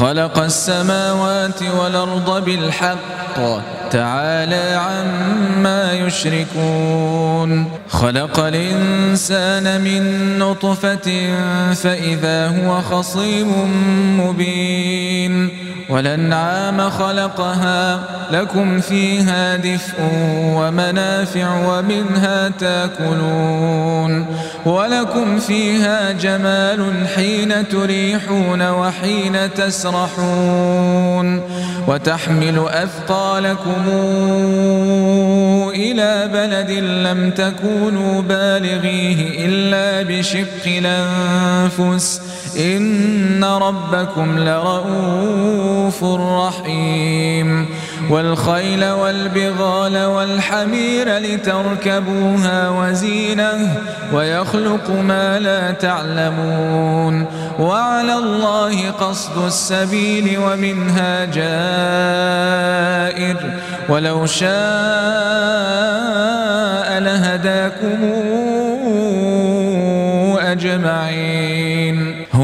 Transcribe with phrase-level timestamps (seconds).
[0.00, 3.36] خلق السماوات والأرض بالحق.
[3.90, 7.70] تعالى عما يشركون.
[7.88, 10.02] خلق الإنسان من
[10.38, 11.34] نطفة
[11.74, 13.48] فإذا هو خصيم
[14.20, 15.65] مبين.
[15.88, 18.00] والأنعام خلقها.
[18.30, 19.94] لكم فيها دفء
[20.56, 24.26] ومنافع ومنها تاكلون.
[24.66, 31.40] ولكم فيها جمال حين تريحون وحين تسرحون.
[31.88, 33.84] وتحمل أثقالكم
[35.74, 42.20] إلى بلد لم تكونوا بالغيه إلا بشق الأنفس.
[42.58, 47.66] إن ربكم لرؤوف رحيم
[48.10, 57.26] والخيل والبغال والحمير لتركبوها وزينه ويخلق ما لا تعلمون
[57.58, 61.76] وعلى الله قصد السبيل ومنها جائر
[63.88, 64.50] ولو شاء
[67.00, 68.12] لهداكم
[70.38, 71.55] أجمعين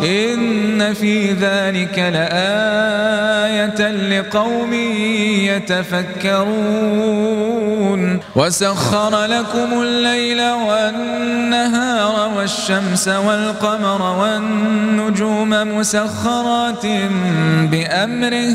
[0.00, 4.72] إن في ذلك لآية لقوم
[6.24, 6.84] يتفكرون.
[8.36, 16.86] وسخر لكم الليل والنهار والشمس والقمر والنجوم مسخرات
[17.70, 18.54] بأمره.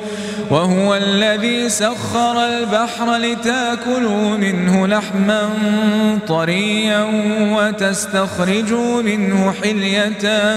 [0.51, 5.49] وهو الذي سخر البحر لتاكلوا منه لحما
[6.27, 7.07] طريا
[7.41, 10.55] وتستخرجوا منه حلية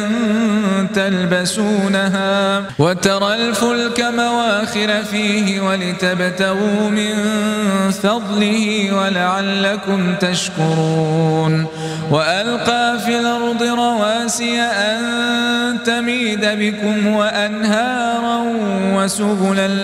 [0.95, 7.15] تلبسونها وترى الفلك مواخر فيه ولتبتغوا من
[7.91, 11.67] فضله ولعلكم تشكرون
[12.11, 15.03] وألقى في الأرض رواسي أن
[15.85, 18.45] تميد بكم وأنهارا
[18.95, 19.84] وسبلا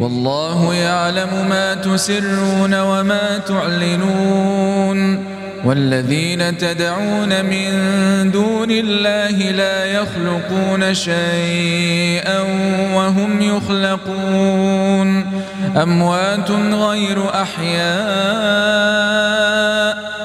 [0.00, 5.24] والله يعلم ما تسرون وما تعلنون
[5.64, 7.70] والذين تدعون من
[8.30, 12.40] دون الله لا يخلقون شيئا
[12.94, 15.24] وهم يخلقون
[15.82, 17.90] أموات غير أحياء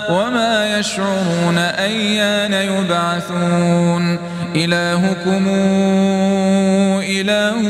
[0.09, 4.19] وما يشعرون أيان يبعثون
[4.55, 5.47] إلهكم
[7.03, 7.61] إله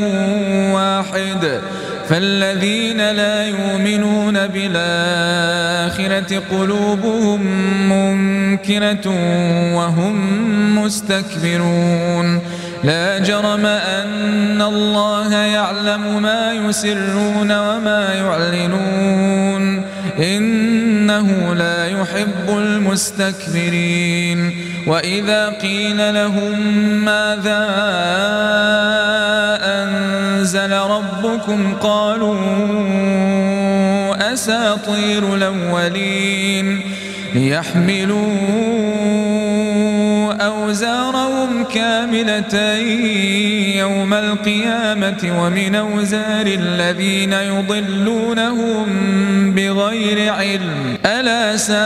[0.73, 1.61] واحد
[2.09, 7.41] فالذين لا يؤمنون بالآخرة قلوبهم
[7.89, 9.07] منكرة
[9.75, 10.15] وهم
[10.83, 12.41] مستكبرون.
[12.83, 19.85] لا جرم أن الله يعلم ما يسرون وما يعلنون.
[20.19, 20.74] إن
[21.05, 24.55] إنه لا يحب المستكبرين.
[24.87, 26.59] وإذا قيل لهم
[27.05, 27.65] ماذا
[29.61, 32.37] أنزل ربكم قالوا
[34.33, 36.81] أساطير الأولين
[37.35, 39.24] ليحملون
[40.65, 42.73] أوزارهم كاملة
[43.77, 48.85] يوم القيامة ومن أوزار الذين يضلونهم
[49.51, 50.97] بغير علم.
[51.05, 51.85] ألا يزرون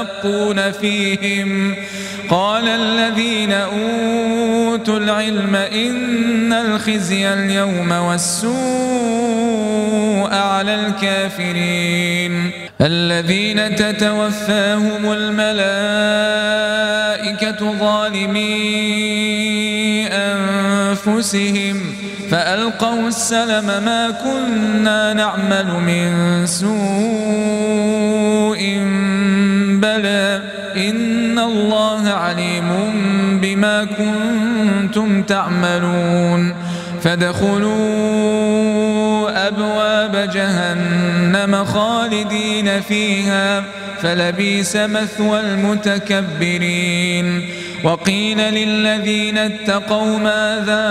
[0.00, 1.74] تشاقون فيهم.
[2.30, 8.50] قال الذين أوتوا العلم إن الخزي اليوم والسوء
[10.34, 12.50] على الكافرين.
[12.80, 15.60] الذين تتوفاهم الملائكة
[17.78, 18.50] ظالمي
[20.08, 21.94] أنفسهم
[22.30, 26.70] فألقوا السلم ما كنا نعمل من سوء
[29.80, 30.42] بلى
[30.76, 32.70] إن الله عليم
[33.42, 36.54] بما كنتم تعملون.
[37.02, 37.70] فادخلوا
[39.48, 43.64] أبواب جهنم خالدين فيها
[44.02, 47.26] فلبيس مثوى المتكبرين.
[47.84, 50.86] وقيل للذين اتقوا ماذا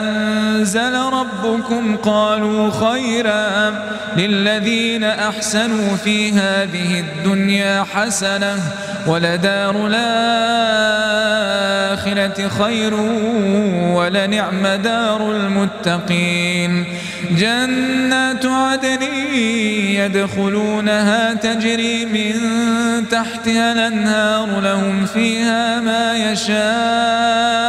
[0.00, 3.74] أنزل ربكم قالوا خيرا
[4.16, 8.56] للذين أحسنوا في هذه الدنيا حسنة
[9.06, 10.08] ولدار الآخرة
[12.48, 12.94] خير
[13.94, 16.84] ولنعم دار المتقين
[17.30, 19.02] جنات عدن
[19.92, 22.34] يدخلونها تجري من
[23.08, 27.68] تحتها الأنهار لهم فيها ما يشاءون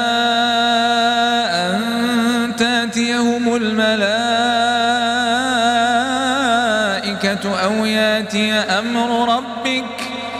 [8.61, 9.83] أمر ربك.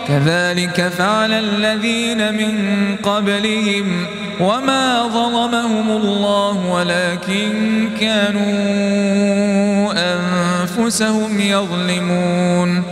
[0.07, 2.55] كذلك فعل الذين من
[3.03, 4.05] قبلهم
[4.39, 12.83] وما ظلمهم الله ولكن كانوا أنفسهم يظلمون.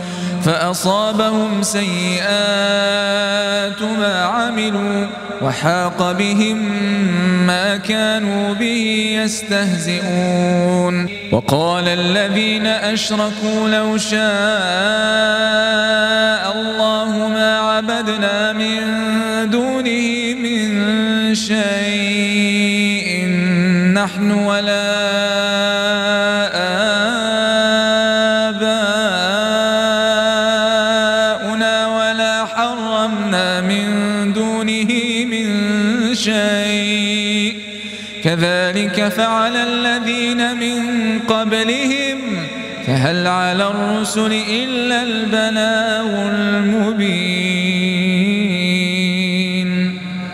[0.44, 2.30] فأصابهم سيئات
[3.82, 5.06] ما عملوا.
[5.42, 6.58] وحاق بهم
[7.46, 11.08] ما كانوا به يستهزئون.
[11.32, 14.20] وقال الذين أشركوا لو شاء
[16.60, 18.80] الله ما عبدنا من
[19.50, 20.68] دونه من
[21.34, 23.10] شيء.
[23.94, 24.89] نحن ولا
[39.00, 40.78] كذلك فعل الذين من
[41.18, 42.18] قبلهم
[42.86, 47.30] فهل على الرسل إلا البلاغ المبين؟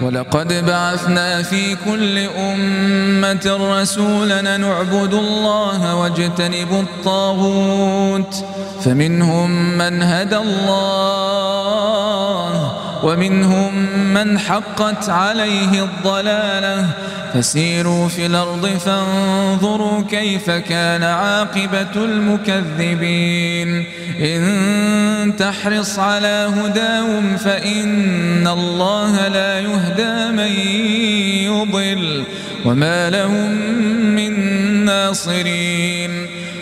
[0.02, 8.44] ولقد بعثنا في كل أمة رسولا نعبد الله واجتنب الطاغوت
[8.84, 11.26] فمنهم من هدى الله
[13.02, 13.74] ومنهم
[14.14, 16.86] من حقت عليه الضلالة.
[17.34, 23.84] فسيروا في الأرض فانظروا كيف كان عاقبة المكذبين.
[24.20, 30.52] إن تحرص على هداهم فإن الله لا يهدى من
[31.52, 32.24] يضل.
[32.64, 33.50] وما لهم
[34.14, 34.32] من
[34.84, 36.05] ناصرين.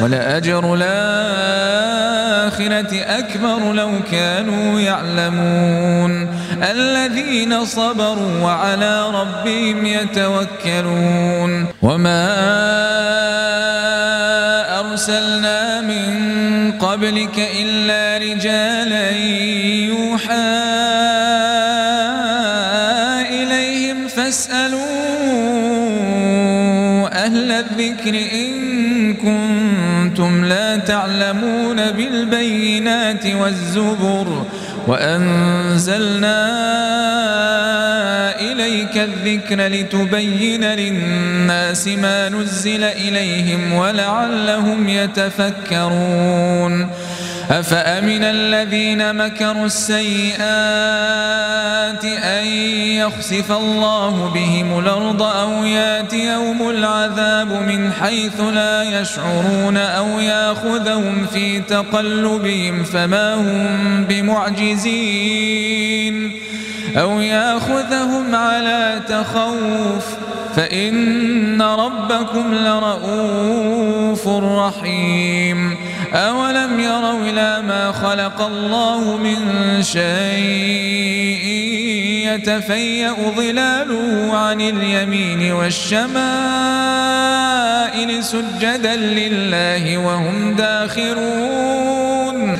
[0.00, 1.82] ولأجر الآخرة
[2.92, 6.28] أكبر لو كانوا يعلمون.
[6.62, 11.66] الذين صبروا وعلى ربهم يتوكلون.
[11.82, 12.28] وما
[14.80, 16.08] أرسلنا من
[16.78, 18.77] قبلك إلا رجالا
[33.18, 34.46] بالبينات والزبر
[34.86, 36.48] وأنزلنا
[38.40, 46.90] إليك الذكر لتبين للناس ما نزل إليهم ولعلهم يتفكرون
[47.50, 50.44] أفأمن الذين مكروا السيئات
[52.04, 52.46] أن
[52.96, 62.84] يخسف الله بهم الأرض أو ياتيهم العذاب من حيث لا يشعرون أو يأخذهم في تقلبهم
[62.84, 65.68] فما هم بمعجزين
[66.96, 70.04] أو يأخذهم على تخوف
[70.56, 75.76] فإن ربكم لرؤوف رحيم
[76.14, 79.36] أولم يروا إلى ما خلق الله من
[79.82, 81.48] شيء
[82.34, 86.08] يتفيأ ظلاله عن اليمين والشمائل
[88.24, 91.68] سجدا لله وهم داخرون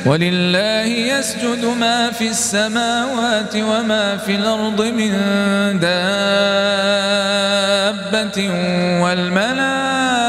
[0.05, 5.11] ولله يسجد ما في السماوات وما في الأرض من
[5.79, 6.09] دابة
[9.01, 10.28] والملائكة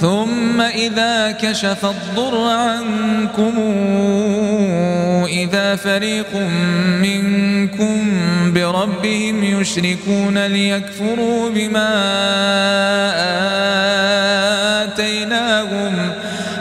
[0.00, 3.52] ثم إذا كشف الضر عنكم
[5.28, 6.34] إذا فريق
[7.02, 7.98] منكم
[8.54, 11.88] بربهم يشركون ليكفروا بما
[14.84, 16.12] آتيناهم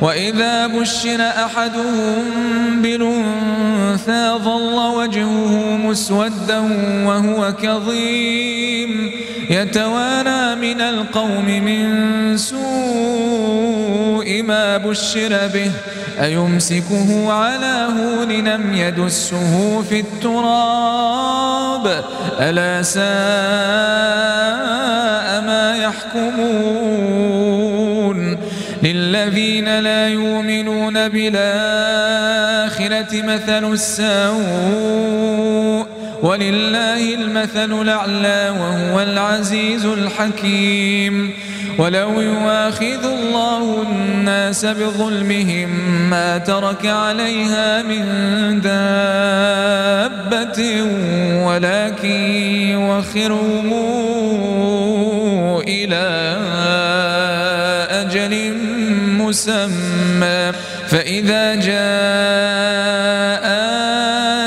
[0.00, 2.24] وإذا بشر أحدهم
[2.82, 6.58] بالأنثى ظل وجهه مسودا
[7.06, 9.10] وهو كظيم.
[9.50, 15.70] يتوانى من القوم من سوء ما بشر به.
[16.20, 22.04] أيمسكه على هون لم يدسه في التراب؟
[22.40, 23.00] ألا ساء
[25.46, 27.69] ما يحكمون.
[28.82, 31.42] للذين لا يؤمنون بالآخرة
[33.22, 34.40] مثل السوء
[36.22, 41.30] ولله المثل الأعلى وهو العزيز الحكيم
[41.78, 45.70] ولو يواخذ الله الناس بظلمهم
[46.10, 48.04] ما ترك عليها من
[48.60, 50.00] دابة
[51.46, 52.20] ولكن
[52.70, 53.72] يوخرهم
[55.68, 56.36] إلى
[59.30, 60.52] مسمى.
[60.88, 63.46] فإذا جاء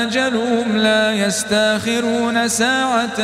[0.04, 3.20] أجلهم لا يستأخرون ساعة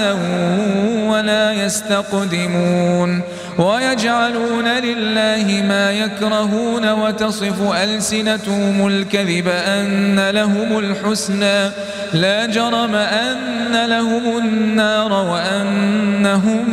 [1.11, 3.23] ولا يستقدمون.
[3.59, 11.71] ويجعلون لله ما يكرهون وتصف ألسنتهم الكذب أن لهم الحسنى.
[12.13, 16.65] لا جرم أن لهم النار وأنهم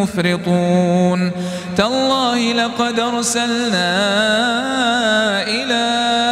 [0.00, 1.30] مفرطون.
[1.76, 3.92] تالله لقد أرسلنا
[5.42, 6.31] إلى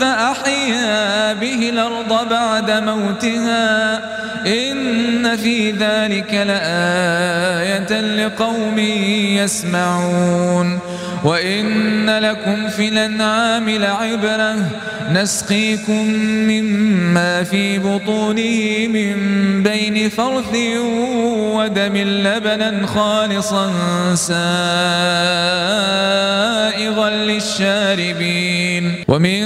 [0.00, 4.00] فأحيا به الأرض بعد موتها
[4.46, 8.78] إن في ذلك لآية لقوم
[9.38, 10.78] يسمعون
[11.24, 14.56] وإن لكم في الأنعام لعبرة
[15.12, 16.04] نسقيكم
[16.48, 19.16] مما في بطونه من
[19.62, 20.56] بين فرث
[21.54, 23.72] ودم لبنا خالصا
[24.14, 24.40] سائغا
[27.10, 29.04] للشاربين.
[29.08, 29.42] ومن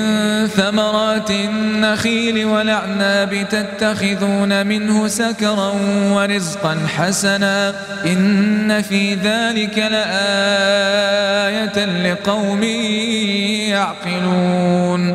[0.46, 5.73] ثمرات النخيل والأعناب تتخذون منه سكرا
[6.12, 7.75] ورزقا حسنا.
[8.06, 10.94] إن في ذلك لآية
[11.84, 12.62] لقوم
[13.73, 15.14] يعقلون.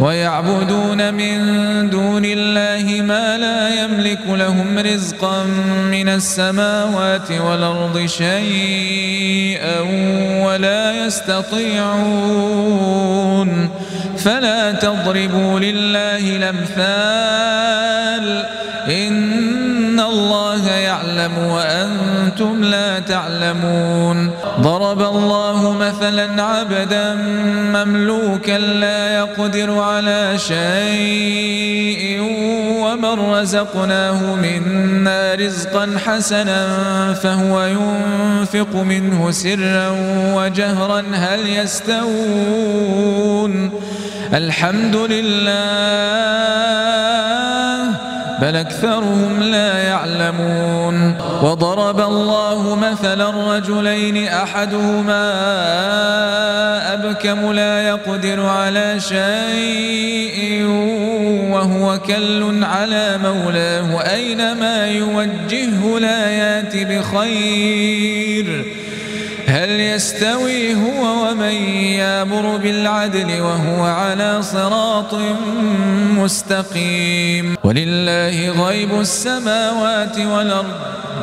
[0.00, 1.38] ويعبدون من
[1.90, 5.44] دون الله ما لا يملك لهم رزقا
[5.90, 9.80] من السماوات والأرض شيئا
[10.44, 12.52] ولا يستطيعون.
[14.18, 17.82] فلا تضربوا لله الأمثال
[18.88, 19.51] إن
[20.12, 24.30] الله يعلم وأنتم لا تعلمون.
[24.60, 27.14] ضرب الله مثلا عبدا
[27.76, 32.22] مملوكا لا يقدر على شيء
[32.82, 36.66] ومن رزقناه منا رزقا حسنا
[37.14, 39.88] فهو ينفق منه سرا
[40.36, 41.04] وجهرا.
[41.12, 43.52] هل يستوون؟
[44.34, 45.52] الحمد لله.
[48.42, 51.16] بل أكثرهم لا يعلمون.
[51.42, 55.24] وضرب الله مثلا رجلين أحدهما
[56.94, 60.66] أبكم لا يقدر على شيء
[61.50, 68.64] وهو كل على مولاه أينما يوجهه لا يات بخير.
[69.52, 71.54] هل يستوي هو ومن
[72.00, 75.14] يامر بالعدل وهو على صراط
[76.16, 80.74] مستقيم؟ ولله غيب السماوات والأرض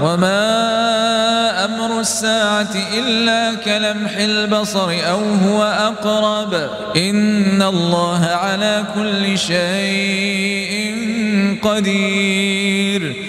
[0.04, 6.54] وما أمر الساعة إلا كلمح البصر أو هو أقرب.
[6.98, 10.96] إن الله على كل شيء
[11.62, 13.29] قدير.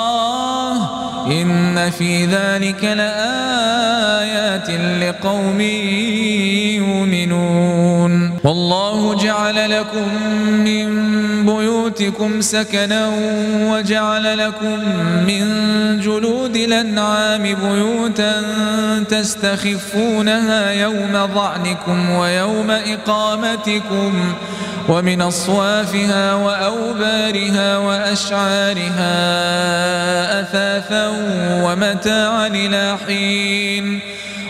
[1.31, 4.69] إن في ذلك لآيات
[5.01, 5.61] لقوم
[6.81, 8.37] يؤمنون.
[8.43, 10.07] والله جعل لكم
[10.63, 11.20] من
[12.01, 13.11] بيوتكم سكنا
[13.55, 14.79] وجعل لكم
[15.27, 15.45] من
[15.99, 18.33] جلود الأنعام بيوتا
[19.09, 24.33] تستخفونها يوم ضعنكم ويوم إقامتكم
[24.89, 29.11] ومن أصوافها وأوبارها وأشعارها
[30.41, 31.07] أثاثا
[31.63, 33.99] ومتاعا إلى حين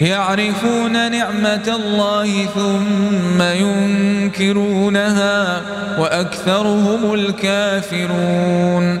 [0.00, 5.62] يعرفون نعمة الله ثم ينكرونها
[5.98, 9.00] وأكثرهم الكافرون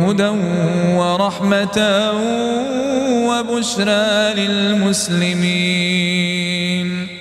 [0.00, 0.32] وهدى
[0.96, 1.78] ورحمة
[3.28, 5.86] وبشرى للمسلمين.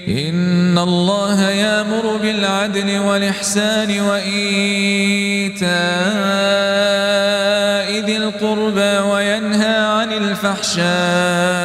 [0.08, 5.66] إن الله يأمر بالعدل والإحسان وإيتاء
[8.06, 11.65] ذي القربى وينهى عن الفحشاء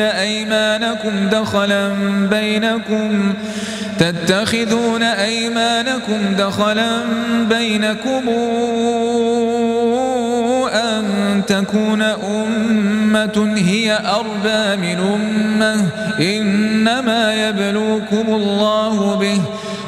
[0.00, 1.88] أيمانكم دخلا
[2.30, 3.34] بينكم؟
[3.98, 7.02] تتخذون أيمانكم دخلا
[7.48, 8.28] بينكم
[10.72, 11.04] أن
[11.46, 15.86] تكون أمة هي أربى من أمة
[16.20, 19.40] إنما يبلوكم الله به.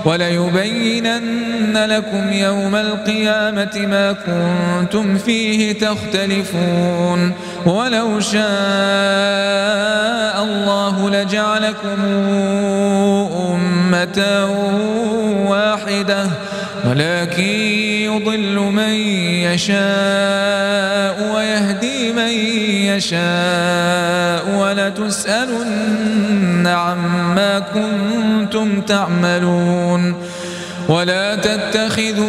[0.04, 7.32] وليبينن لكم يوم القيامة ما كنتم فيه تختلفون.
[7.66, 8.40] ولو شاء
[10.44, 12.04] الله لجعلكم
[13.54, 14.48] أمة
[15.48, 16.26] واحدة.
[16.84, 17.79] ولكن
[18.16, 18.94] يضل من
[19.46, 22.32] يشاء ويهدي من
[22.90, 25.86] يشاء ولتسألن
[26.66, 30.14] عما كنتم تعملون
[30.88, 32.28] ولا تتخذوا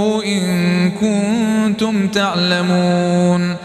[0.25, 3.55] إن كنتم تعلمون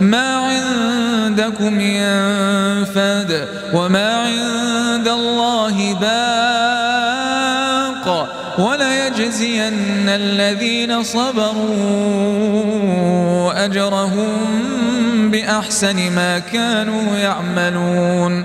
[0.00, 7.16] ما عندكم ينفد وما عند الله باق
[8.58, 11.56] وليجزين الذين صبروا
[13.64, 18.44] أجرهم بأحسن ما كانوا يعملون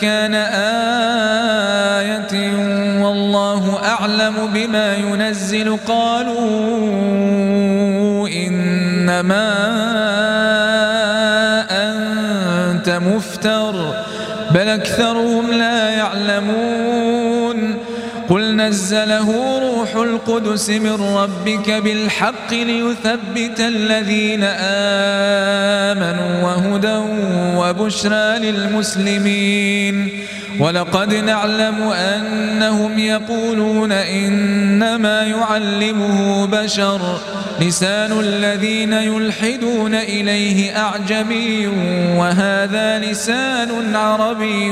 [0.00, 0.34] مكان
[1.94, 2.34] آية
[3.02, 6.38] والله أعلم بما ينزل قالوا
[8.28, 9.48] إنما
[11.70, 13.94] أنت مفتر
[14.50, 16.69] بل أكثرهم لا يعلمون
[18.70, 24.44] نزله روح القدس من ربك بالحق ليثبت الذين
[25.94, 26.98] آمنوا وهدى
[27.56, 30.08] وبشرى للمسلمين.
[30.60, 37.20] ولقد نعلم أنهم يقولون إنما يعلمه بشر.
[37.60, 41.66] لسان الذين يلحدون إليه أعجمي
[42.16, 44.70] وهذا لسان عربي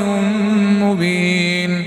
[0.83, 1.87] مبين.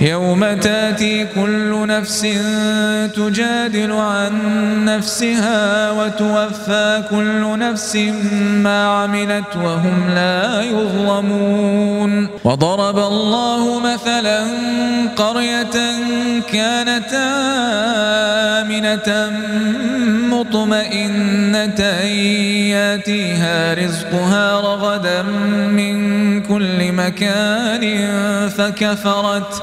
[0.00, 2.26] يوم تاتي كل نفس
[3.16, 4.32] تجادل عن
[4.84, 7.96] نفسها وتوفى كل نفس
[8.62, 12.28] ما عملت وهم لا يظلمون.
[12.44, 14.44] وضرب الله مثلا
[15.16, 15.76] قرية
[16.52, 17.10] كانت
[18.62, 19.32] آمنة
[20.34, 21.80] مطمئنة
[22.74, 25.22] ياتيها رزقها رغدا
[25.78, 25.94] من
[26.42, 27.84] كل مكان
[28.48, 29.62] فكفرت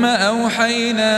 [0.00, 1.10] ثم أوحينا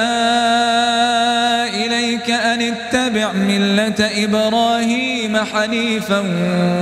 [2.23, 6.19] إليك أن اتبع ملة إبراهيم حنيفا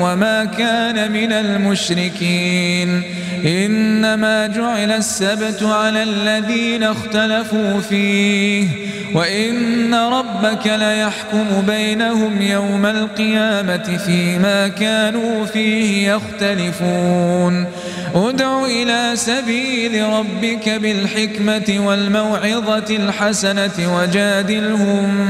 [0.03, 3.03] وما كان من المشركين.
[3.47, 8.69] إنما جعل السبت على الذين اختلفوا فيه.
[9.15, 17.67] وإن ربك ليحكم بينهم يوم القيامة فيما كانوا فيه يختلفون.
[18.15, 25.30] ادع إلى سبيل ربك بالحكمة والموعظة الحسنة وجادلهم